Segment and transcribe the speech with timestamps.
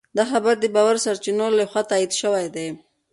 [0.17, 2.67] دا خبر د باوري سرچینو لخوا تایید شوی دی.